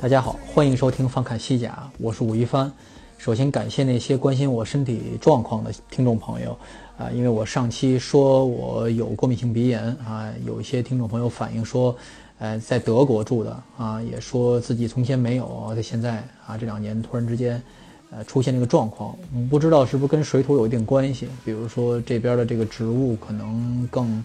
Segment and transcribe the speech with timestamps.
[0.00, 2.72] 大家好，欢迎收听放看西甲，我是武一帆。
[3.18, 6.58] 首先感谢那些关心我身体状况的听众朋友
[6.96, 11.94] 啊，因为我上期说我有过敏性鼻炎啊，有一些听众朋友反映说。
[12.38, 17.62] 呃，在德国住的啊，也说自己从前没有，在现在啊这两年突然之间，
[18.10, 19.14] 呃出现这个状况，
[19.50, 21.28] 不知道是不是跟水土有一定关系。
[21.44, 24.24] 比如说这边的这个植物可能更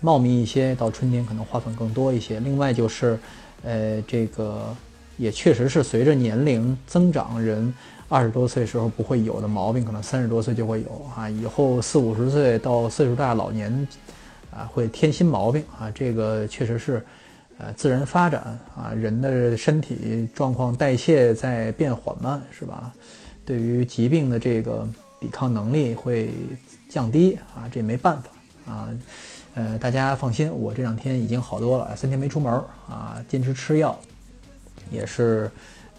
[0.00, 2.40] 茂密一些，到春天可能花粉更多一些。
[2.40, 3.20] 另外就是，
[3.62, 4.74] 呃，这个
[5.20, 7.72] 也确实是随着年龄增长，人
[8.08, 11.28] 二十多岁时候不会有的毛病，可能三十多岁就会有啊。
[11.28, 13.86] 以后四五十岁到岁数大老年
[14.50, 15.90] 啊，会添新毛病啊。
[15.94, 17.04] 这个确实是。
[17.62, 22.90] 呃，自然发展啊，人的身体状况代谢在变缓慢，是吧？
[23.44, 24.88] 对于疾病的这个
[25.20, 26.30] 抵抗能力会
[26.88, 28.88] 降低啊，这没办法啊。
[29.56, 32.50] 呃，大家放心，我这两天已经好多了，三天没出门
[32.88, 34.00] 啊，坚持吃药，
[34.90, 35.50] 也是，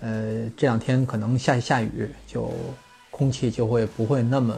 [0.01, 2.51] 呃，这两天可能下下雨，就
[3.09, 4.55] 空气就会不会那么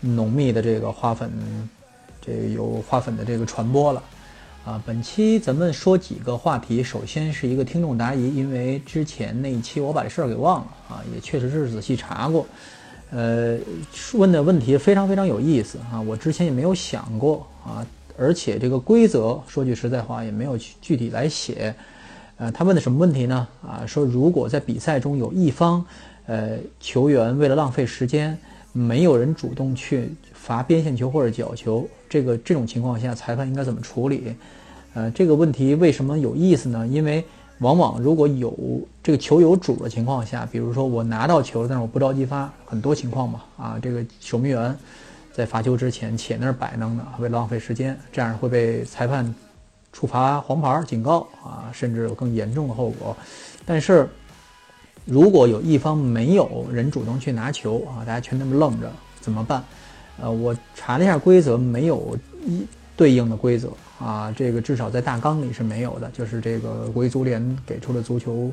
[0.00, 1.30] 浓密的这个花粉，
[2.20, 4.02] 这有花粉的这个传播了。
[4.64, 6.82] 啊，本期咱们说几个话题。
[6.82, 12.46] 首先是一个听众答疑，因为之前那一期我把这事儿给忘了啊，也确实是仔细查过。
[13.10, 13.58] 呃，
[14.14, 17.86] 问的问题非常非常有意思啊，我之前也没有想过啊，
[18.18, 21.74] 而且这个规则说句实在话也没有具体来写。
[22.36, 23.46] 呃，他问的什么问题呢？
[23.62, 25.84] 啊，说如果在比赛中有一方，
[26.26, 28.36] 呃，球员为了浪费时间，
[28.72, 31.86] 没有人主动去罚边线球或者角球。
[32.08, 34.34] 这个这种情况下，裁判应该怎么处理？
[34.94, 36.86] 呃，这个问题为什么有意思呢？
[36.86, 37.24] 因为
[37.58, 38.56] 往往如果有
[39.02, 44.76] 这个球有主的情况下，比如说我拿到球，但是我不着急发，很多情况嘛，啊，这个守门员
[45.32, 49.32] 在罚球之前且那儿摆弄呢，为了浪费时间，这样会被裁判
[49.94, 53.16] 处罚黄牌、警告啊，甚至有更严重的后果。
[53.64, 54.06] 但是
[55.06, 59.62] 如果有一方没有人主动去拿球啊，大家全那么愣着，怎么办？
[60.20, 62.66] 呃，我查了一下规则，没有一
[62.96, 68.50] 对应的规则啊，这个至少在大纲里是没有的，就是这个国际足联给出的足球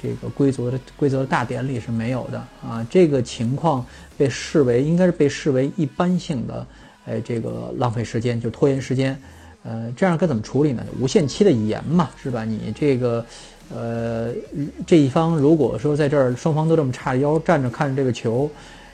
[0.00, 2.86] 这个规则的规则大典里是没有的啊。
[2.88, 3.84] 这个情况
[4.16, 6.66] 被视为应该是被视为一般性的，
[7.06, 9.20] 哎，这个浪费时间就拖延时间，
[9.62, 10.84] 呃，这样该怎么处理呢？
[11.00, 12.44] 无限期的延嘛，是吧？
[12.44, 13.24] 你这个
[13.74, 14.32] 呃
[14.86, 18.50] 这一方如果说在这儿双方都这么叉着腰站着看着这个球。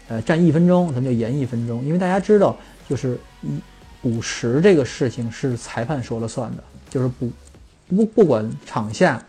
[0.07, 2.55] 呃，站一分钟，咱们就延一分钟，因为大家知道，
[2.87, 3.59] 就是一
[4.03, 7.31] 补时这个事情是裁判说了算的，就是补
[7.89, 9.25] 不不管场下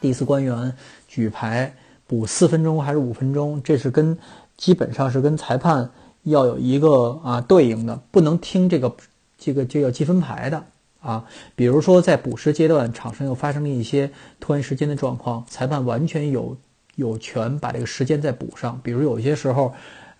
[0.00, 0.72] 第四官员
[1.08, 1.74] 举牌
[2.06, 4.16] 补四分钟还是五分钟，这是跟
[4.56, 5.90] 基本上是跟裁判
[6.22, 8.88] 要有一个啊对应的，不能听这个
[9.38, 10.64] 这个就要积分牌的
[11.00, 11.24] 啊。
[11.54, 14.10] 比如说在补时阶段，场上又发生了一些
[14.40, 16.56] 拖延时间的状况，裁判完全有。
[16.96, 19.70] 有权把这个时间再补上，比如有些时候，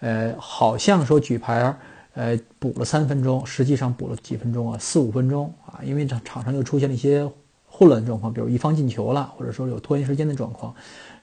[0.00, 1.74] 呃，好像说举牌，
[2.12, 7.26] 呃，补了三分钟，实际上补了几分钟啊，四五分钟啊，因为场场上又出现了一些
[7.66, 10.74] 混乱状况，比如一方进球了，或者说有拖延时间的状况，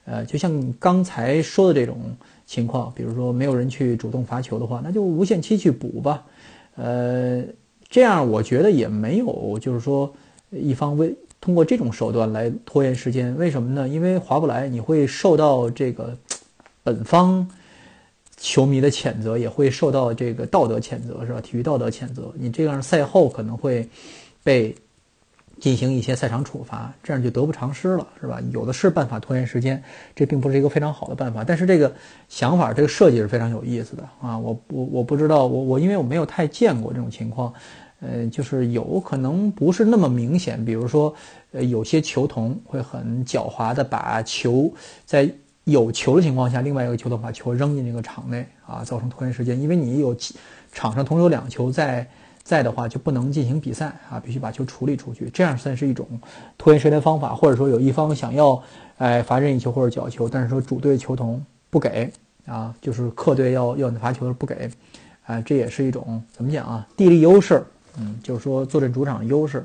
[0.06, 2.00] 呃，就像刚才说的这种
[2.46, 6.24] 情况，比如说没有人去主动罚球的话，那就无限期去补吧，
[6.74, 7.44] 呃，
[7.94, 10.12] 这样我觉得也没有，就是说
[10.50, 11.14] 一方为。
[11.40, 13.86] 通过这种手段来拖延时间，为什么呢？
[13.86, 16.16] 因为划不来，你会受到这个
[16.82, 17.46] 本方
[18.36, 21.40] 球迷的谴责，也会受到这个道德谴责，是吧？
[21.40, 23.86] 体育道德谴责，你这样赛后可能会
[24.42, 24.74] 被
[25.60, 28.40] 进行一些赛场处罚，这样就得不偿失了，是吧？
[28.50, 29.80] 有的是办法拖延时间，
[30.16, 31.44] 这并不是一个非常好的办法。
[31.44, 31.94] 但是这个
[32.30, 34.38] 想法，这个设计是非常有意思的啊！
[34.38, 37.52] 我我我不知道，我我因为我没有太见过这种情况。
[38.04, 41.14] 呃，就是有可能不是那么明显，比如说，
[41.52, 44.70] 呃，有些球童会很狡猾的把球
[45.06, 45.30] 在
[45.64, 49.58] 有球的情况下，另外一个球童把球扔进这个场内啊，造成拖延时间。
[49.58, 50.14] 因为你有
[50.72, 52.06] 场上同时有两球在
[52.42, 56.06] 在的话，就不能进行比赛啊，必须把球处理出去，这样算是一种
[56.58, 57.34] 拖延时间方法。
[57.34, 58.62] 或者说有一方想要
[58.98, 62.12] 哎罚任意球或者角球，但是说主队球童不给
[62.44, 64.70] 啊，就是客队要要你罚球不给，
[65.24, 66.86] 啊，这也是一种怎么讲啊？
[66.94, 67.64] 地利优势，
[67.98, 69.64] 嗯，就是说坐镇主场优势，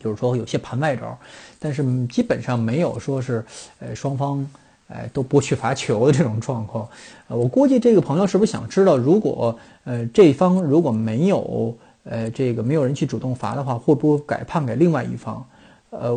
[0.00, 1.16] 就是说有些盘外招，
[1.58, 3.44] 但是基本上没有说是
[3.78, 4.46] 呃双方
[4.88, 6.88] 哎都不去罚球的这种状况。
[7.28, 15.44] 呃，我估计这个朋友是不是想知道，如果呃这方如果没有呃这个没有人去主动罚的话，会不会改判给另外一方？
[15.90, 16.12] 呃，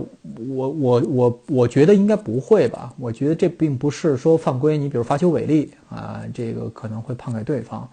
[0.49, 2.91] 我我我我觉得应该不会吧？
[2.97, 7.87] 我觉得这并不是说犯规，你比如罚球违例啊，这个可能会判给对方，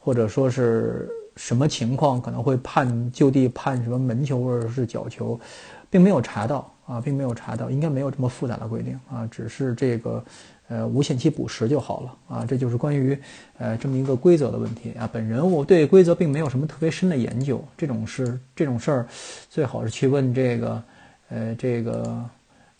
[0.00, 1.06] 或者说是
[1.38, 5.40] 什么情况可能会判就地判什么门球或者是角球，
[5.88, 10.24] 并没有查到啊，并没有查到，应该没有这么复杂的规定啊，只是这个
[10.68, 13.18] 呃无限期补时就好了啊，这就是关于
[13.56, 15.08] 呃这么一个规则的问题啊。
[15.10, 19.06] 本人我对规则并没有什么特别深的研究，这种事这种事儿
[19.48, 20.82] 最好是去问这个。
[21.30, 22.24] 呃，这个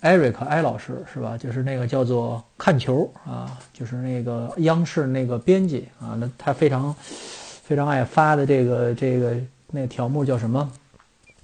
[0.01, 1.37] 艾瑞克艾老师是吧？
[1.37, 6.97] 就是那个叫做看球啊，就是那个央视那个编辑啊，那他非常
[7.69, 9.37] 非常爱发的这个这个
[9.71, 10.73] 那个条目叫什么？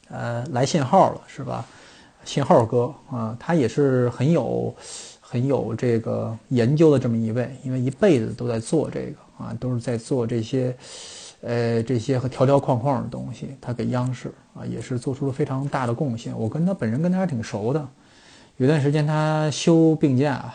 [0.09, 1.67] 呃，来信号了是吧？
[2.25, 4.75] 信号哥啊，他也是很有
[5.21, 10.75] 很有这个研究的这么一位，因为一辈子都在做这个啊，都是在做这些。
[11.43, 16.35] 呃，这些和条条框框的东西，他给央视啊也是做出了非常大的贡献。
[16.38, 17.87] 我跟他本人跟他还挺熟的，
[18.56, 20.50] 有段时间他休病假，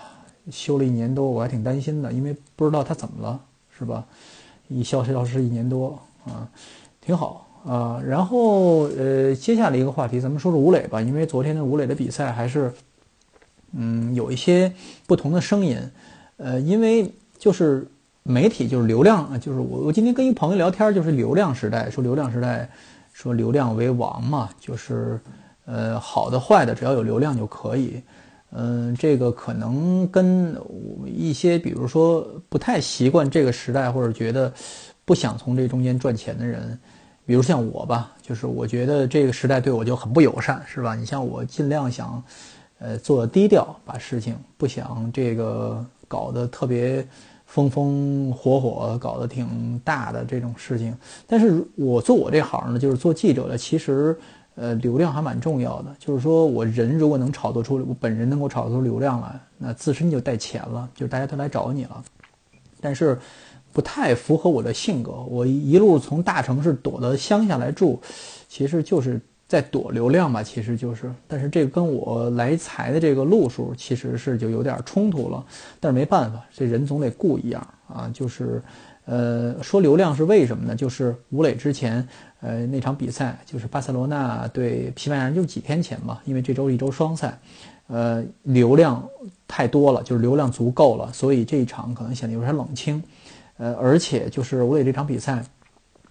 [0.49, 3.39] 休了一年多，我还挺担心的，因为不知道他怎么了，
[3.77, 4.03] 是吧？
[4.69, 6.47] 一消失消失一年多啊，
[7.01, 8.01] 挺好啊。
[8.05, 12.71] 然后呃，接下来一个话题，咱们说说吴磊吧，因为昨天的吴磊的比赛还是
[13.73, 14.71] 嗯有一些
[15.05, 15.77] 不同的声音，
[16.37, 17.85] 呃，因为就是。
[18.21, 22.69] 媒体就是流量，就是我我今天跟一朋友聊天，就是流量时代，说流量时代，
[23.11, 25.19] 说流量为王嘛，就是
[25.65, 27.99] 呃好的坏的，只要有流量就可以。
[28.51, 30.55] 嗯，这个可能跟
[31.05, 34.51] 一些比如说不太习惯这个时代，或者觉得
[35.05, 36.77] 不想从这中间赚钱的人，
[37.25, 40.95] 比如像我吧，就是我觉得这个时代对我就很不友善，是吧？
[40.95, 42.23] 你像我尽量想
[42.79, 47.05] 呃做低调，把事情不想这个搞得特别。
[47.51, 54.15] 风风火火搞得挺大的这种事情，但是我做我这行呢，就是做记者的，其实
[54.59, 55.95] 呃流量还蛮重要的。
[55.97, 62.03] 就是说我人如果能炒作出，我本人能够炒作出流量来，那自身就带钱了，就大家都来找你了。
[62.81, 63.17] 但是
[63.71, 67.99] 不太符合我的性格，我一路从大城市躲到乡下来住，
[68.47, 69.19] 其实就是。
[69.49, 75.43] 在躲流量吧，其实就是，但是这跟我来财的这个路数其实是就有点冲突了。
[75.79, 78.07] 但是没办法，这人总得顾一样啊。
[78.13, 78.61] 就是，
[79.05, 80.75] 呃，说流量是为什么呢？
[80.75, 82.07] 就是吴磊之前，
[82.41, 87.39] 呃，那场比赛就是巴塞罗那对西班牙人，就几天前嘛，因为这周一周双赛，
[87.87, 89.03] 呃，流量
[89.47, 93.01] 太多了，就是流量足够了，所以这一场可能显得有点冷清。
[93.57, 95.43] 呃，而且就是吴磊这场比赛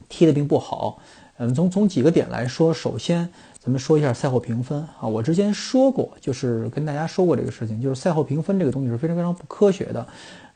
[0.09, 0.99] 踢得并不好。
[1.39, 3.29] 嗯，从从几个点来说，首先
[3.61, 5.07] 咱们说一下赛后评分啊。
[5.07, 10.07] 我之前说过，就是跟大家说过这个事情，就是赛后评分这个东西是非常非常不科学的。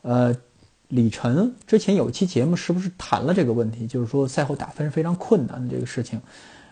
[0.03, 0.37] 呃，
[0.93, 3.87] 李晨之前有一期节目是不是谈了这个问题？
[3.87, 6.21] 就是说赛后打分是非常困难的这个事情。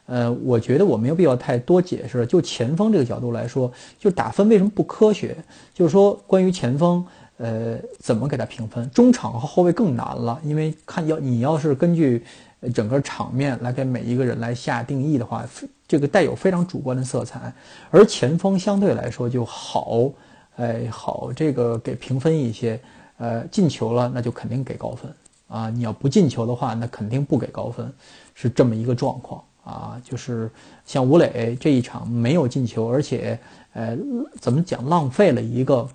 [0.05, 2.27] 呃，我觉得我没有必要太多解释。
[2.27, 5.37] 就前锋这个角度来说，就打分为什么不科学？
[5.73, 7.03] 就是说关于前锋，
[7.39, 8.91] 呃，怎么给他评分？
[8.91, 12.23] 中场和后卫更难了，因为看要你要是根据。
[12.75, 15.49] 整个场面来给每一个人来下定义的话，
[15.89, 17.51] 这个带有非常主观的色彩，
[17.91, 20.13] 而前锋相对来说就好，
[20.57, 22.79] 哎好，这个给评分一些，
[23.21, 25.15] 呃进球了那就肯定给高分
[25.47, 27.93] 啊，你要不进球的话那肯定不给高分，
[28.35, 30.51] 是这么一个状况啊，就是
[30.85, 33.39] 像吴磊这一场没有进球，而且
[33.75, 33.97] 呃
[34.41, 35.89] 怎么讲浪费了一个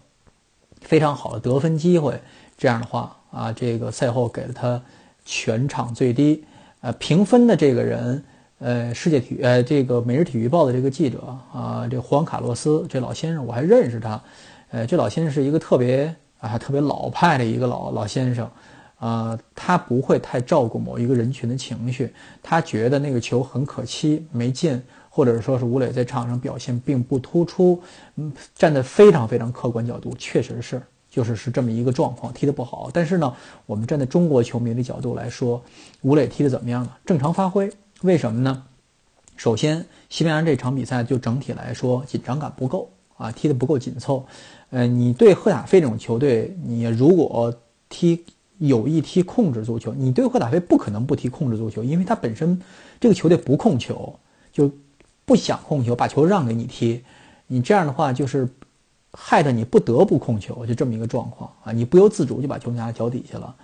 [0.82, 2.20] 非常好的得分机会，
[2.58, 4.82] 这样的话啊，这个赛后给了他
[5.25, 6.44] 全场最低。
[6.82, 8.24] 呃，评分的这个人，
[8.60, 14.22] 呃，世界体呃，这个每日体育报的这个记者啊，这胡安卡洛斯这老先生，我还认识他，
[14.70, 16.15] 呃，这老先生是一个特别
[16.46, 18.50] 啊，特别老派的一个老老先生，
[19.00, 27.82] 啊，他不会太照顾某一个人群的情绪，他觉得那个球很可惜没进，或者说是吴磊在场上表现并不突出，
[28.16, 30.82] 嗯，站在非常非常客观角度，确实是。
[31.08, 32.90] 就是是这么一个状况，踢得不好。
[32.92, 33.34] 但是呢，
[33.66, 35.64] 我们站在中国球迷的角度来说，
[36.02, 36.92] 吴磊踢得怎么样呢？
[37.06, 37.72] 正常发挥。
[38.02, 38.64] 为什么呢？
[39.38, 44.25] 首先，西班牙这场比赛就整体来说紧张感不够啊，踢得不够紧凑。
[44.75, 47.53] 呃，你对赫塔菲这种球队，你如果
[47.88, 48.25] 踢
[48.58, 52.62] 有意踢控制足球，你对赫塔菲不可能不踢控制足球，因为他本身
[53.00, 54.13] 这个球队不控球，
[54.51, 54.70] 就
[55.24, 57.01] 不想控球，把球让给你踢。
[57.48, 58.48] 你这样的话就是。
[59.17, 63.55] 害得你不得不控球，就这么一个状况啊，你不由自主就把球拿脚底下了。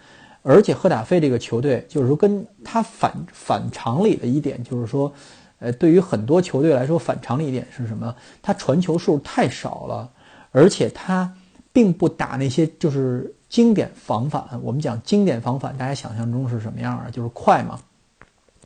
[0.44, 5.12] 而且赫塔费这个球队，就是说跟他反反常理的一点，就是说，
[5.60, 8.16] 呃，对于很多球队来说，反常理一点是什么？
[8.42, 10.10] 他传球数太少了，
[10.52, 11.34] 而且他
[11.74, 14.44] 并不打那些就是经典防反。
[14.62, 17.08] 我们讲经典防反，大家想象中是什么样啊？
[17.12, 17.80] 就是快嘛，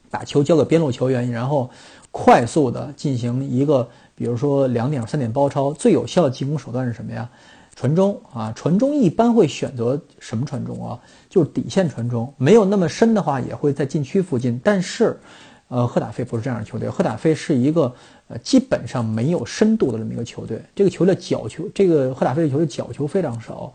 [0.09, 1.69] 把球交给边路球员，然后
[2.11, 5.71] 快速的进行一个，比如说两点、三点包抄。
[5.73, 7.29] 最有效的进攻手段是什么呀？
[7.75, 10.97] 传中啊，传中一般会选择什么传中啊？
[11.29, 14.57] 就是底线传中，没有那么深的话，也会在禁区附近。
[14.63, 15.19] 但是，
[15.67, 17.93] 呃，赫塔菲不是这样的球队，赫塔菲是一个
[18.27, 20.61] 呃基本上没有深度的这么一个球队。
[20.75, 23.73] 这个球的角球，这个赫塔菲的球的角球非常少。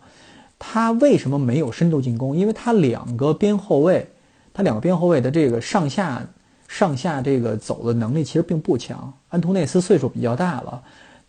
[0.59, 2.35] 他为什么没有深度进攻？
[2.35, 4.07] 因为他两个边后卫，
[4.53, 6.21] 他两个边后卫的这个上下
[6.67, 9.11] 上下这个走的能力其实并不强。
[9.29, 10.81] 安图内斯岁数比较大了。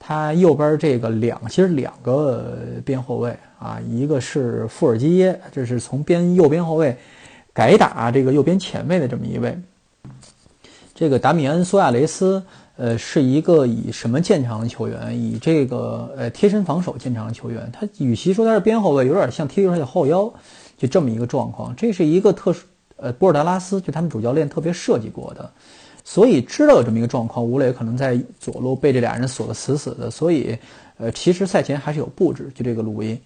[0.04, 6.96] 他右边这个两其实两个边后卫啊，一个是富尔基耶，这是从边右边后卫
[7.52, 9.56] 改打这个右边前卫的这么一位。
[10.92, 12.42] 这个达米安苏亚雷斯，
[12.76, 15.16] 呃，是一个以什么见长的球员？
[15.16, 17.70] 以这个呃贴身防守见长的球员。
[17.72, 20.32] 他与其说他是边后卫，有点像踢出来的后腰，
[20.76, 21.74] 就这么一个状况。
[21.76, 22.64] 这是一个特殊，
[22.96, 25.50] 呃，波尔达拉斯就他们主教练特别设计过的。
[26.04, 30.10] 所以知道有这么一个状况，吴磊可能在左路被这俩人锁得死死的。
[30.10, 30.58] 所以，
[30.96, 33.16] 呃，其实赛前还是有布置，就这个录音，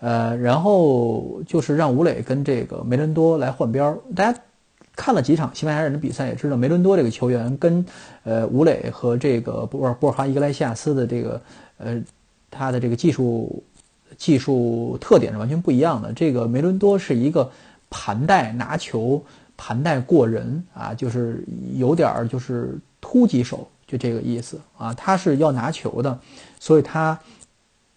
[0.00, 3.98] 呃，然后就是让吴磊跟这个梅伦多来换边儿。
[4.16, 4.38] 大家
[4.96, 7.84] 看了几场西班牙人的比赛，也知道梅伦多这个球员跟
[8.24, 11.40] 呃吴磊和这个波尔波尔哈伊格莱西亚斯的这个
[11.78, 12.02] 呃
[12.50, 13.62] 他的这个技术
[14.16, 16.12] 技术特点是完全不一样的。
[16.12, 17.50] 这个梅伦多是一个
[17.90, 19.24] 盘带拿球。
[19.56, 21.44] 盘带过人啊，就是
[21.76, 24.92] 有点儿就是突击手，就这个意思啊。
[24.94, 26.18] 他是要拿球的，
[26.58, 27.16] 所以他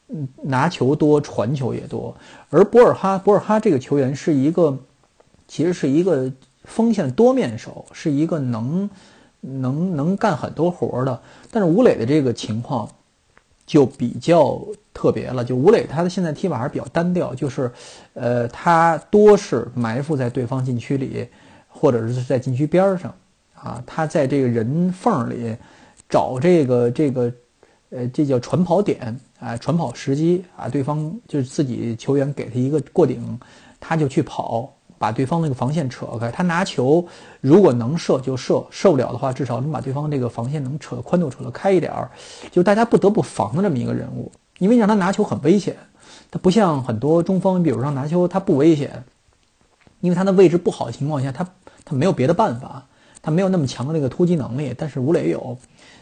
[0.09, 2.15] 嗯拿球多，传球也多。
[2.51, 4.77] 而博尔哈，博尔哈这个球员是一个，
[5.47, 6.31] 其实是一个
[6.67, 8.87] 锋线多面手，是一个能
[9.41, 11.19] 能能干很多活的。
[11.51, 12.87] 但是吴磊的这个情况
[13.65, 14.61] 就比较
[14.93, 17.71] 特别了，就吴磊他的现在踢法还是比较单调，就是
[18.13, 21.27] 呃他多是埋伏在对方禁区里。
[21.79, 23.13] 或者是在禁区边上，
[23.53, 25.55] 啊，他在这个人缝里
[26.09, 27.31] 找这个这个，
[27.91, 33.39] 呃，这叫传跑点啊，传跑时机啊，对方就是自己球员给他一个过顶，
[33.79, 36.31] 他就去跑，把对方那个防线扯开。
[36.31, 37.05] 他拿球，
[37.41, 42.09] 如果能射就射，射不了的话，至少能把对方这个防线能扯宽度扯得开一点儿，
[42.51, 44.31] 就大家不得不防的这么一个人物。
[44.59, 45.75] 因为让他拿球很危险，
[46.31, 49.03] 他不像很多中锋，比如说拿球他不危险，
[50.01, 51.47] 因为他的位置不好的情况下他。
[51.89, 52.85] 他没有别的办法，
[53.21, 55.57] 他没有那么强的那个突击能力，但是吴磊有。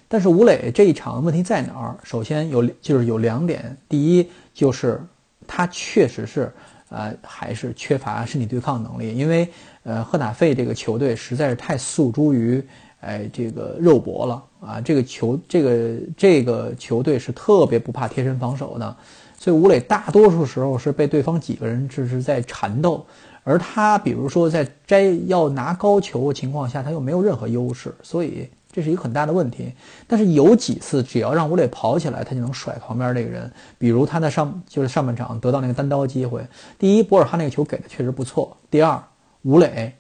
[0.08, 1.96] 但是吴磊这一场问题在哪儿？
[2.04, 5.00] 首先有就是有两点，第一就是
[5.46, 6.52] 他确实是
[6.90, 9.48] 呃还是缺乏身体对抗能力，因为
[9.84, 12.64] 呃赫塔费这个球队实在是太诉诸于
[13.02, 14.44] 哎这个肉搏了。
[14.66, 18.98] 啊，这个球这个这个球队是特别不怕贴身防守的，
[19.38, 23.06] 所以吴磊大多数时候是被对方几个人就是在缠斗。
[23.44, 29.72] 而他，比如说在摘要拿高球的情况下，他又没有任何优势，所以这是一个很大的问题。
[30.06, 33.50] 但是有几次，只要让吴磊跑起来，他就能甩旁边那个人。
[33.78, 36.46] 比如他在上就是上半场得到那个单刀机会，
[36.78, 39.02] 第一，博尔哈那个球给的确实不错；第二，
[39.44, 39.94] 吴磊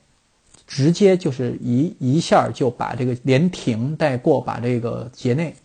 [0.67, 5.55] 直接就是一一下就把这个连停带过，把这个杰内，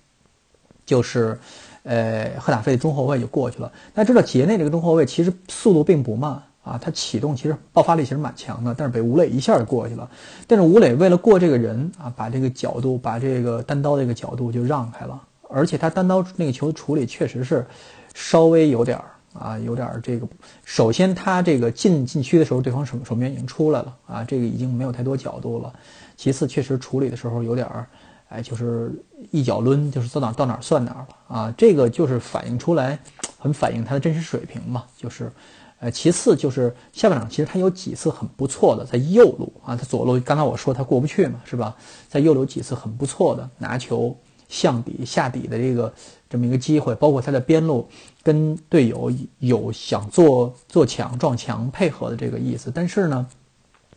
[0.87, 1.37] 就是
[1.83, 3.73] 呃赫塔费的中后卫就过去了。
[3.93, 6.41] 大家知道杰内这个中后卫其实速度并不慢。
[6.63, 10.09] 啊，他启动其实爆发力其实蛮强的，但是被吴磊一下就过去了。
[10.47, 15.21] 但是吴磊为了过这个人啊，把这个角度，把这个单刀这个角度就让开了。
[15.49, 17.67] 而且他单刀那个球处理确实是
[18.15, 20.29] 稍微有点儿啊，有点儿这个。
[20.63, 25.73] 首先他这个进禁区的时候，对方守守门员已经出来了啊，这个已经没有太多角度了。
[26.15, 27.87] 其次，确实处理的时候有点儿，
[28.29, 28.93] 哎，就是
[29.31, 31.55] 一脚抡，就是到哪到哪算哪了啊。
[31.57, 32.99] 这个就是反映出来，
[33.39, 35.33] 很反映他的真实水平嘛，就是。
[35.81, 41.75] 呃，其次就是下半场，其实他有几次很不错的，在右路啊，他左路刚才我说他过不去嘛，是吧？
[42.07, 44.15] 在右路几次很不错的拿球
[44.47, 45.91] 向底下底的这个
[46.29, 47.89] 这么一个机会，包括他的边路
[48.23, 53.27] 跟队友有想做做强撞墙配合的这个意思，但是呢，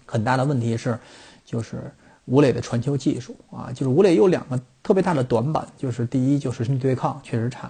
[0.06, 0.98] 很大的问题是，
[1.44, 1.92] 就是
[2.25, 7.70] 吴磊的传球技术啊，就是吴磊有两个特别大的短板，就是第一就是身体对抗确实差。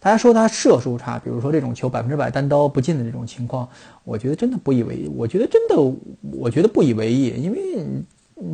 [0.00, 3.68] 大家说他射术差，比如说这种球百分之百单刀不进的这种情况，
[4.04, 5.10] 我觉得真的不以为意。
[5.16, 5.76] 我觉得真的，
[6.38, 7.58] 我觉得不以为意，因为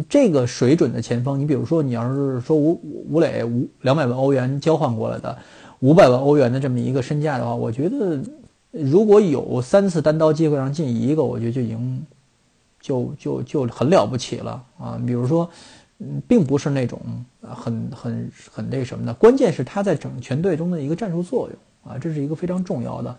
[0.08, 5.36] 这个水准的前锋，你比如说你要是说吴吴磊五两百万欧元交换过来的，
[5.80, 8.18] 五百万欧元的这么一个身价的话，我觉得
[8.70, 12.06] 如果有三次单刀机会上进一个，我觉得就已经
[12.80, 14.98] 就就就很了不起了啊。
[15.06, 15.48] 比如说，
[16.00, 17.00] 嗯，并不是那种
[17.40, 23.16] 很很很那什么的，关键是他在整个全队中的一个战术作用啊，这是一个非常重要的。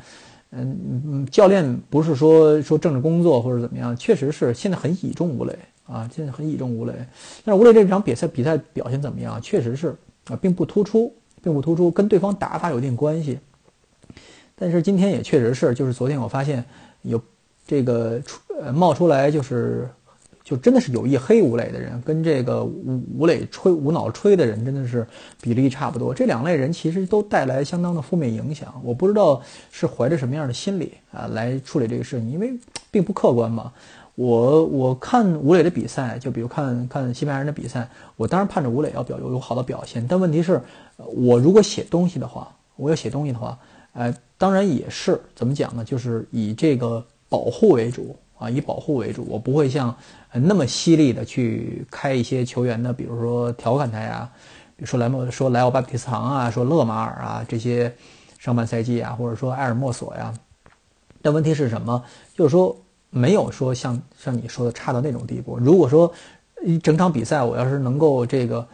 [0.51, 6.94] 嗯嗯，教练不是说说政治工作或者怎么样，确实是现在很倚重吴磊啊，现在很倚重吴磊。
[7.46, 9.41] 但是吴磊这场比赛比赛表现怎么样？
[9.41, 9.96] 确实是
[10.27, 13.39] 啊，并不突出，并不突出，跟对方打法有一定关系。
[14.53, 16.63] 但是今天也确实是，就是昨天我发现
[17.03, 17.22] 有
[17.65, 19.89] 这个出呃冒出来就是。
[20.45, 25.05] 就真的是有意黑吴磊的人，跟这个吴吴磊吹无脑吹的人，真的是
[25.41, 26.13] 比例差不多。
[26.13, 28.79] 这两类人其实都带来相当的负面影响。
[28.83, 32.53] 我不知道是怀着什么样的心理啊来处理这个事情，因为
[32.91, 33.73] 并不客观嘛。
[34.13, 40.05] 我我看吴磊的比赛，就比如看看西班牙人的比赛，我当然盼着吴磊要表有有好的表现。
[40.07, 40.61] 但问题是，
[40.97, 43.57] 我如果写东西的话，我要写东西的话，
[43.93, 45.83] 呃，当然也是怎么讲呢？
[45.83, 48.15] 就是以这个保护为主。
[48.37, 49.95] 啊，以保护为主，我不会像
[50.33, 54.29] 那么犀利的去开一些球员的，比如说调侃他呀，
[54.75, 57.95] 比如说莱莫说莱奥巴比斯唐啊，说勒马尔啊这些
[58.37, 60.33] 上半赛季啊，或者说埃尔莫索呀。
[61.21, 62.03] 但问题是什么？
[62.35, 62.77] 就是说
[63.09, 65.57] 没有说像像你说的差到那种地步。
[65.57, 66.11] 如果说
[66.61, 68.67] 一整场比赛我要是能够这个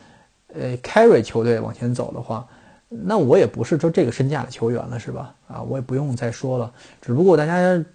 [0.56, 2.48] 呃 carry 球队往前走的话，
[2.90, 5.36] 那我也不是说这个身价的球员了，是吧？
[5.48, 6.74] 啊，我也不用再说了。
[7.00, 7.86] 只不过大家。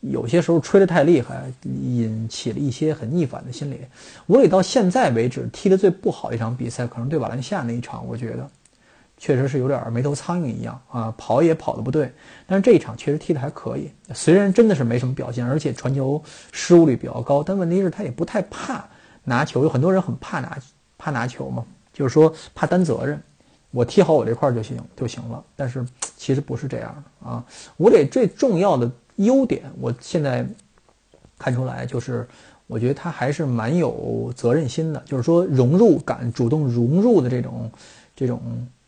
[0.00, 3.80] 有些时候吹得太厉害，引起了一些很逆反的心理。
[4.28, 8.48] 吴磊到现在为止踢得最不好一场比赛，可能对瓦伦西亚那一场，我觉得
[9.16, 12.12] 确实是有点没头苍蝇一样啊，跑也跑得不对。
[12.46, 18.88] 但是这一场确实踢得还可以，虽然真的是没什么表现，而且传球失误率比较高，但问题是他也不太怕
[19.24, 19.64] 拿球。
[19.64, 20.56] 有很多人很怕拿
[20.96, 23.20] 怕拿球嘛，就是说怕担责任，
[23.72, 25.42] 我踢好我这块就行就行了。
[25.56, 25.84] 但是
[26.16, 27.44] 其实不是这样的啊，
[27.78, 28.88] 吴磊最重要的。
[29.18, 30.46] 优点，我现在
[31.38, 32.26] 看出来就是，
[32.66, 37.70] 我觉得他还是蛮有责任心的，就是说融入感、主动融入的这种
[38.14, 38.40] 这种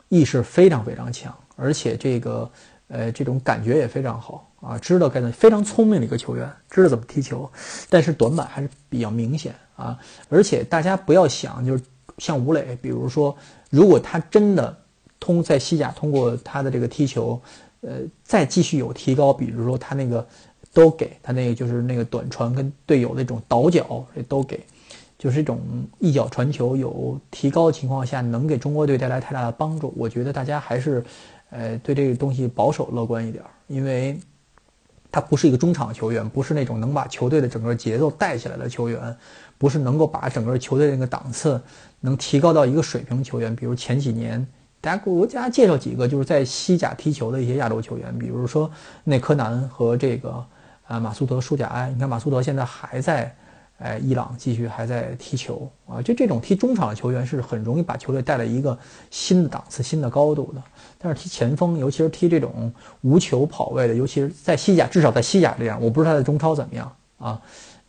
[0.09, 2.51] 意识非常非常强，而且这个
[2.89, 7.51] 呃这种感觉也非常好啊，知道该怎非常聪明的一个球员，知道怎么踢球，
[7.89, 11.83] 但是短板还是比较明显啊，而且大家不要想，就是
[12.19, 13.37] 像吴磊，比如说
[13.69, 14.77] 如果他真的
[15.19, 17.41] 通在西甲通过他的这个踢球。
[17.83, 20.27] 呃，再继续有提高，比如说他那个
[20.73, 24.61] 都给他那个就是那个短传跟队友那种倒脚都给，
[25.19, 25.59] 就是一种
[25.99, 29.95] 一脚传球有提高的情况下，能给中国队带来太大的帮助。
[29.97, 31.03] 我觉得大家还是，
[31.49, 34.21] 呃，对这个东西保守乐观一点，因为
[35.11, 39.17] 他不是一个中场球员，不是那种能把球队的整个节奏带起来的球员，
[39.57, 41.59] 不是能够把整个球队那个档次
[42.01, 43.57] 能提高到一个水平球员。
[43.57, 44.47] 比如前几年。
[44.81, 48.71] 大家给我家介绍几个就是在西甲踢球的一些亚洲球员，比如说
[49.05, 50.43] 内科南和这个
[50.87, 51.91] 啊马苏德舒贾埃。
[51.91, 53.37] 你看马苏德现在还在，
[53.79, 56.01] 哎伊朗继续还在踢球啊。
[56.01, 58.79] 就这种踢中场的球员是很容易把球队带来一个
[59.11, 60.63] 新的档次、新的高度的。
[60.97, 67.39] 但是踢前锋，尤其是踢这种无球跑位的，尤其是在西甲，至少在西甲这样，我不知道他在中超怎么样啊，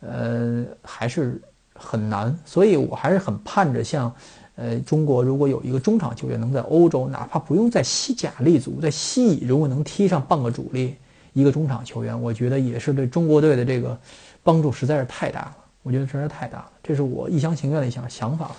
[0.00, 1.40] 呃还是
[1.74, 2.38] 很难。
[2.44, 4.14] 所以我还是很盼着像。
[4.56, 10.94] 呃，中国如果有一个中场球员能在欧洲，哪怕不用在西甲立足，在西乙如果能踢上半个主力，
[11.32, 13.98] 一个中场球员，我觉得也是对中国队的这个
[14.42, 15.56] 帮助实在是太大了。
[15.82, 18.50] 我觉得实在太大了，这是我一厢情愿的一想想法。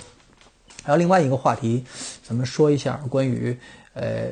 [0.83, 1.83] 还有另外一个话题，
[2.23, 3.57] 咱们说一下关于
[3.93, 4.31] 呃。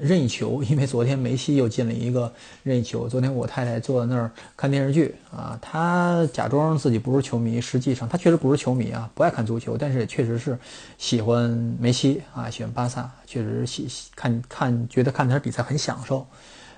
[0.00, 3.08] 任意球， 因为昨天梅西又进了一个任意球。
[3.08, 10.58] 昨天我太太坐在那儿看电视剧啊，她假装自己不是球迷，实际上她确实不是球迷啊，不爱看足球，但是也确实是
[10.98, 16.26] 喜欢梅西啊，喜欢巴萨，确实喜看看觉得看他比赛很享受。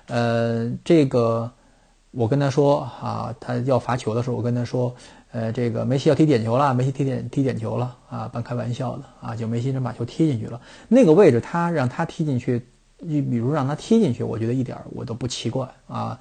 [0.06, 1.50] 呃，这个
[2.10, 4.94] 我跟他说啊，他要罚球的时候，我跟他说，
[5.30, 12.66] 呃，这个梅西要踢点球了，梅西踢点踢点球了啊，半开玩笑的啊，就梅西真把球踢进去了，那个位置他让他踢进去。
[13.00, 16.18] 你比如让他踢进去，我觉得一点我都不奇怪啊，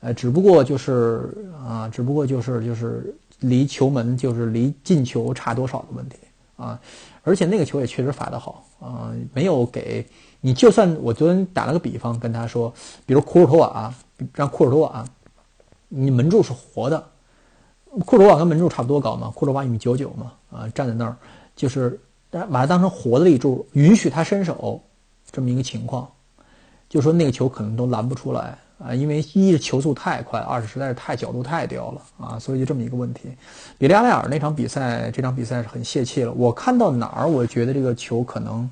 [0.00, 1.28] 呃，只不过就是
[1.66, 6.16] 啊，只不过就是就是离球门就是离进球差多少的问题
[6.56, 6.80] 啊，
[7.22, 10.06] 而且那个球也确实罚得好啊，没有给
[10.40, 12.72] 你，就算我昨天打了个比方跟他说，
[13.04, 13.94] 比如库尔图瓦
[14.34, 15.04] 让库尔图瓦，
[15.88, 17.04] 你门柱是活的，
[18.06, 21.16] 库尔图瓦跟门柱差不多高嘛，库尔图瓦一米九九嘛，啊，站在那儿
[21.54, 24.82] 就是把它当成活的立柱，允许他伸手
[25.30, 26.10] 这么一个情况。
[26.92, 33.30] 就说那个球可能都拦不出来啊，因为一是球速太快，二是实在是太角度太刁了啊，所以就这么一个问题。
[33.78, 36.30] 比利亚雷尔那场比赛，这场比赛是很泄气了。
[36.32, 38.70] 我看到哪儿，我觉得这个球可能，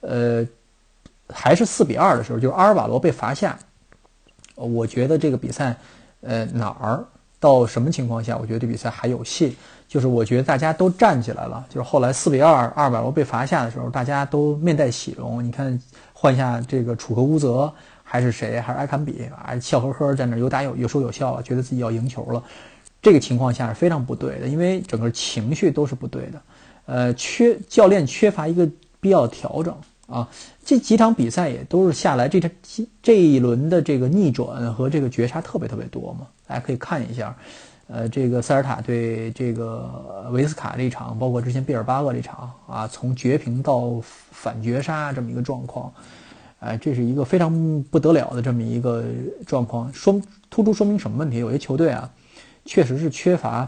[0.00, 0.46] 呃，
[1.28, 3.58] 还是四比二的时候，就是阿尔瓦罗被罚下，
[4.54, 5.76] 我觉得这个比赛，
[6.22, 7.04] 呃哪儿
[7.38, 9.54] 到什么情况下，我觉得这比赛还有戏。
[9.88, 15.42] 就是我觉得大家都站起来了，就是后来四比二阿尔瓦罗被罚下的时候，大家都面带喜容。
[15.42, 15.80] 你看
[16.12, 17.72] 换下这个楚克乌泽
[18.04, 22.42] 还是谁，还是埃坎比啊，笑呵呵在那有打有有说有笑了，觉得自己要赢球了。
[23.00, 26.42] 这个情况下是非常不对的，因为整个情绪都是不对的。
[26.84, 28.68] 呃，缺教练缺乏一个
[29.00, 29.74] 必要调整
[30.06, 30.28] 啊。
[30.64, 32.50] 这几场比赛也都是下来，这这
[33.02, 37.34] 这一轮的这个逆转和这个绝杀特别特别多嘛，大家可以看一下。
[37.90, 45.90] 呃，这个塞尔塔对这个维斯卡这场，包括之前毕尔巴鄂这场啊，从绝平到反绝杀这么一个状况，
[46.60, 49.02] 哎，这是一个非常不得了的这么一个
[49.46, 50.20] 状况，说
[50.50, 51.38] 突出说明什么问题？
[51.38, 52.10] 有些球队啊，
[52.66, 53.66] 确实是缺乏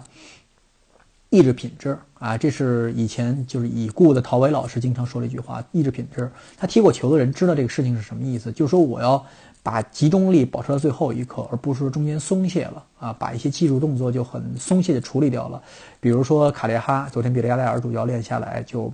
[1.30, 6.30] 意志品质啊，这是以前就是已故的陶伟老师经常说的一句话：意志品质。
[6.56, 9.24] 他踢过球的人知道这个事情是什么意思，就是说我要。
[9.62, 15.62] 把集中力保持到最后一刻，而不是说中间松懈了啊，把一些技术动作就很松懈的处理掉了。
[16.00, 18.90] 比如说卡列哈，昨天比利亚雷尔主教练下来就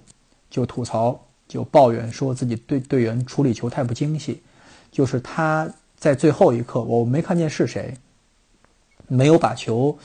[0.51, 4.43] 就吐槽，就抱怨说自己队队员处理球太不精细，
[4.91, 7.95] 就是他在最后一刻，我没看见是谁，
[9.07, 9.97] 没有把球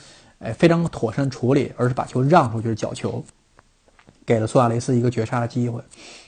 [0.42, 3.24] 哎非常妥善处理，而是把球让出去角球，
[4.26, 5.82] 给了苏亚雷斯一个绝杀的机会，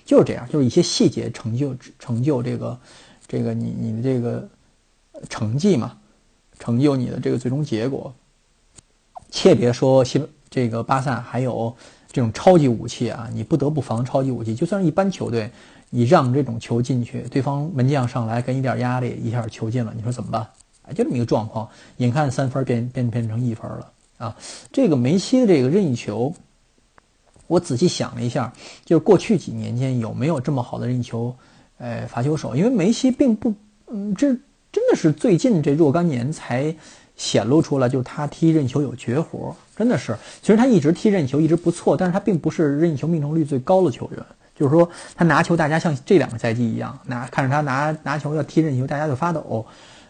[0.04, 2.78] 就是这样，就是一些细节成就成就这个。
[3.26, 4.46] 这个你你的这个
[5.30, 5.96] 成绩嘛，
[6.58, 8.14] 成就你的这个最终结果。
[9.30, 11.74] 切别说西这个巴萨还有
[12.12, 14.54] 这种超级武器啊，你不得不防超级武器。
[14.54, 15.50] 就算是一般球队，
[15.88, 20.46] 你让这种球进去，对方门将上来给你点压力，一下球进了，你说怎么办？
[20.94, 24.36] 就这么一个状况，眼看三分变变变成一分了啊！
[24.72, 26.32] 这个梅西的这个任意球，
[27.46, 28.52] 我仔细想了一下，
[28.84, 31.34] 就是过去几年间有没有这么好的任意球？
[31.78, 33.52] 呃，罚球手，因为梅西并不，
[33.88, 34.28] 嗯，这
[34.72, 36.74] 真的是最近这若干年才
[37.16, 40.16] 显露出来，就是他踢任意球有绝活，真的是。
[40.40, 44.24] 其实他一直踢任意球一直不错，但是他并不是任意球命中率最高的球员。
[44.54, 49.66] 就是说，他拿球，大家像这两个赛季一样，拿看着他拿拿球要踢任意球，大家就发抖，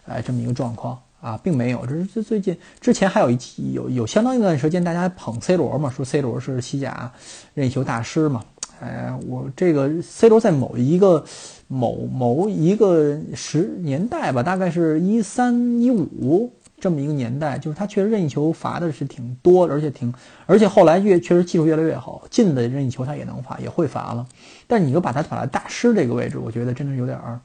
[0.06, 1.86] 哎，这么一个状况啊，并没有。
[1.86, 7.10] 这是最最近之前还有一期有有相当一段时间，大家捧 C 罗嘛，说 C 罗是西甲
[7.54, 8.44] 任意球大师嘛。
[8.80, 11.24] 哎，我这个 C 罗在某一个。
[11.66, 20.12] 某某一个十年代吧，大概是一三一五这么一个年代，就是他确实任意球罚的是挺多，而且挺，
[20.44, 24.26] 而且后来越确实技术越来越好，进的任意球他也能罚，也会罚了。
[24.66, 27.40] 但你就把他摆在大师这个位置，我觉得真的有点儿，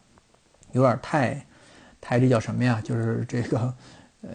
[0.73, 1.45] 有点太，
[1.99, 2.81] 他这叫什么呀？
[2.83, 3.73] 就是这个，
[4.21, 4.29] 呃，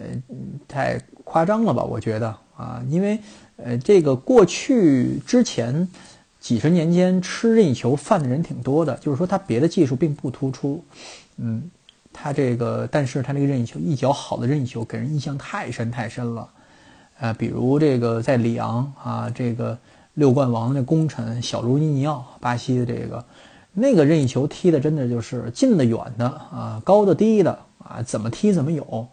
[0.66, 1.82] 太夸张了吧？
[1.82, 3.18] 我觉得啊，因为
[3.56, 5.88] 呃，这个过去之前。
[6.44, 10.84] 几十年间吃任意球饭的人挺多的，就是说他别的技术并不突出，
[11.38, 11.70] 嗯，
[12.12, 16.46] 他这个，但是他这个任意球一脚好的任意球给人印象太深太深了，
[17.18, 19.78] 呃，比如这个在里昂啊，这个
[20.12, 23.24] 六冠王的功臣小卢尼尼奥，巴西的这个
[23.74, 29.06] 那个任意球踢的真的就是近的远的啊，高的低的啊，怎么踢怎么有。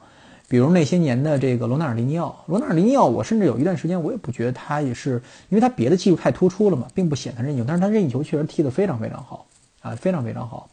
[0.48, 9.46] 比如那些年的这个罗纳尔迪尼奥，罗纳尔迪尼奥，我甚至有一段时间我也不觉得他也是，因为他别的技术太突出了嘛，并不显他任意球，但是他任意球确实踢得非常非常好
[9.82, 10.70] 啊，非常非常好，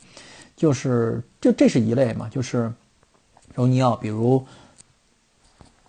[0.56, 2.72] 就是就这是一类嘛，就是
[3.54, 4.44] 罗尼奥，比如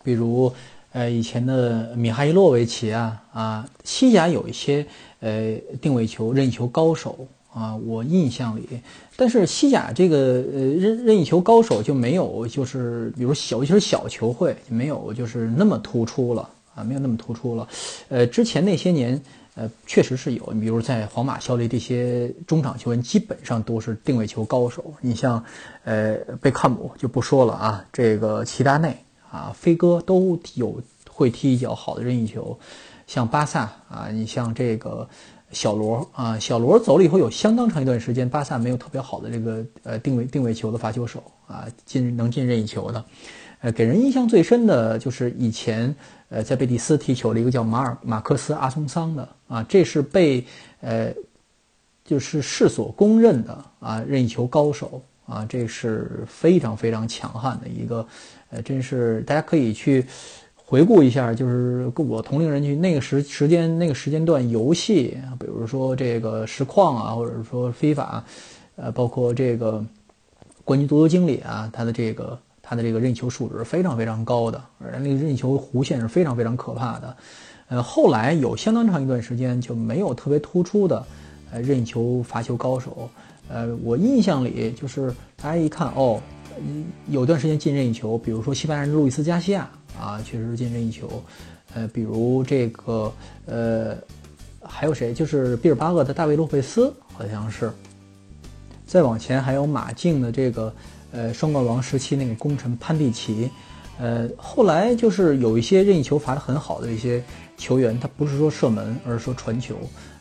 [0.03, 0.53] 比如
[0.91, 4.85] 呃以前的米哈伊洛维奇啊啊，西甲有一些
[5.19, 7.27] 呃定位球任意球高手。
[7.51, 8.79] 啊，我印象里，
[9.15, 17.67] 但是西甲这个呃任任意球高手就没有，就是比如小，尤其是小球会没有，就是那么突出了啊，没有那么突出了。
[18.09, 19.19] 呃，之前那些年，
[19.55, 24.93] 呃，确实是有，你比如在皇马效力这些中场球员，基本上都是定位球高手。
[25.01, 25.43] 你像，
[25.85, 28.95] 呃，贝克汉姆就不说了啊，这个齐达内
[29.31, 32.57] 啊，飞哥都有会踢一脚好的任意球。
[33.07, 35.09] 像巴萨啊，你像这个。
[35.51, 43.03] 小罗啊，小罗走了以后，有相当长一段时间，巴萨没有特别好的这个呃定位定位球的罚球手啊，进能进任意球的，
[43.62, 45.95] 呃，给人印象最深的就是以前
[46.29, 50.45] 呃在贝蒂斯踢球的一个叫马尔马克斯阿松桑的啊，这是被
[50.81, 51.12] 呃
[52.05, 58.07] 就是世所公认的啊任意球高手啊，这是非常非常强悍的一个，
[58.51, 60.05] 呃，真是大家可以去。
[60.69, 68.23] 回顾一下，就是我同龄人去那个时时间那个时间段游戏，比如说这个实况啊，或者说非法，
[68.75, 69.84] 呃，包括这个
[70.63, 77.17] 冠军足球经理啊，他的这个他的这个任意球数值非常非常高的，而那个任意球弧线是非常非常可怕的。
[77.69, 81.03] 呃，后来有相当长一段时间就没有特别突出的
[81.51, 83.10] 呃任意球罚球高手，
[83.49, 86.21] 呃，我印象里就是大家一看哦，
[87.10, 89.69] 有段时间进任意球，比如说西班牙人路易斯加西亚
[90.00, 91.24] 啊，确实是进任意球。
[91.74, 93.13] 呃，比如这个
[93.45, 93.95] 呃，
[94.62, 95.13] 还有谁？
[95.13, 97.72] 就是毕尔巴鄂的大卫洛佩斯，好像是。
[98.88, 100.74] 再往前还有马竞的这个
[101.12, 103.50] 呃双冠王时期那个功臣潘蒂奇。
[104.00, 107.24] 呃，后来就是有一些任意球罚得很好的一些
[107.58, 109.76] 球员，他不是说射门，而是说传球。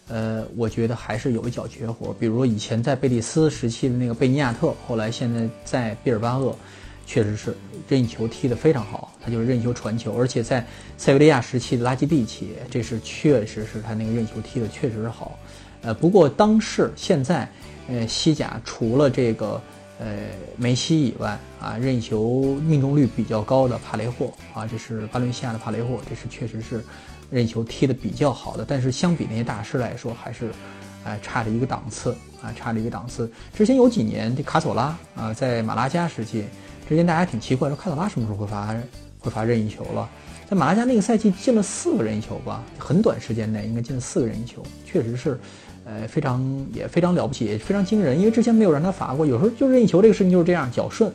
[0.08, 2.14] 呃，我觉得还是有一脚绝活。
[2.18, 6.56] 比如说以前在贝蒂斯时期的那个贝尼亚特，后来现在在毕尔巴鄂。
[7.10, 7.56] 确实是
[7.88, 10.62] 任意球踢得非常好，他就是任意球传球，而且在
[10.98, 15.38] 塞维利亚时期的拉基蒂奇，这是确实是他那个任意球踢得确实是好。
[15.80, 17.50] 呃，不过当时现在，
[17.88, 19.58] 呃，西甲除了这个
[19.98, 20.06] 呃
[20.58, 26.84] 梅西以外啊，任意球命中率比较高的帕雷霍啊，这是巴伦西亚的帕雷霍，这是确实是
[27.30, 28.64] 任意球踢得比较好的。
[28.66, 30.50] 但是相比那些大师来说，还是
[31.04, 33.30] 哎差着一个档次啊，差着一个档次。
[33.54, 36.44] 之前有几年这卡索拉啊，在马拉加时期。
[36.88, 38.74] 之前大家挺奇怪，说卡索拉什么时候会罚
[39.18, 40.08] 会罚任意球了？
[40.48, 45.38] 在马拉加那个赛季进了四个任意球吧，很短时间内应该进了四个任意球，确实是，
[45.84, 48.18] 呃，非常也非常了不起，也非常惊人。
[48.18, 51.12] 因为之前没有让他罚过，有时候就任意球这个事情就是这样，脚顺，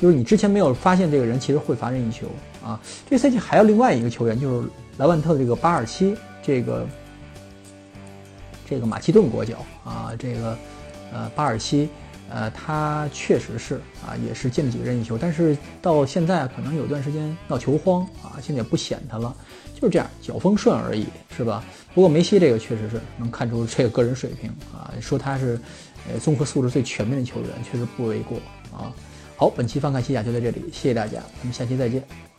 [0.00, 2.26] 就是你之前没有发现这个人其实会罚任意球
[2.64, 2.80] 啊。
[3.10, 4.68] 这赛季还有另外一个球员，就是
[5.00, 6.86] 莱万特的这个巴尔西，这个
[8.68, 10.58] 这个马其顿国脚啊，这个
[11.10, 11.88] 呃巴尔西。
[12.32, 19.34] 呃，他确实是啊，也是进了几个任意球，但是到现在可能有段时间闹球荒啊，现在也不显他了，
[19.74, 21.64] 就是这样，脚风顺而已，是吧？
[21.92, 25.58] 不过梅西这个确实是能看出这个个人水平啊，说他是
[26.08, 28.38] 呃综合素质最全面的球员，确实不为过
[28.70, 28.94] 啊。
[29.36, 32.29] 好，本期翻看西甲就在这里，谢谢大家，咱们下期再见。